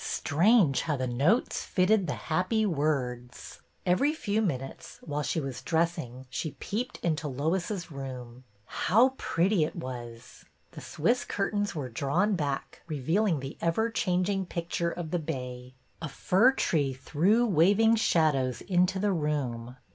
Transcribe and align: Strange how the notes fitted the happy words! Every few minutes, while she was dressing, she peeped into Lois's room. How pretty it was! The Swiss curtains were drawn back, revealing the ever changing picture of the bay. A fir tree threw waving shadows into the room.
Strange 0.03 0.81
how 0.81 0.97
the 0.97 1.05
notes 1.05 1.63
fitted 1.63 2.07
the 2.07 2.15
happy 2.15 2.65
words! 2.65 3.61
Every 3.85 4.15
few 4.15 4.41
minutes, 4.41 4.97
while 5.03 5.21
she 5.21 5.39
was 5.39 5.61
dressing, 5.61 6.25
she 6.31 6.53
peeped 6.59 6.97
into 7.03 7.27
Lois's 7.27 7.91
room. 7.91 8.43
How 8.65 9.09
pretty 9.17 9.63
it 9.63 9.75
was! 9.75 10.43
The 10.71 10.81
Swiss 10.81 11.23
curtains 11.23 11.75
were 11.75 11.87
drawn 11.87 12.35
back, 12.35 12.81
revealing 12.87 13.41
the 13.41 13.59
ever 13.61 13.91
changing 13.91 14.47
picture 14.47 14.89
of 14.89 15.11
the 15.11 15.19
bay. 15.19 15.75
A 16.01 16.09
fir 16.09 16.53
tree 16.53 16.93
threw 16.95 17.45
waving 17.45 17.95
shadows 17.95 18.61
into 18.61 18.97
the 18.97 19.13
room. 19.13 19.77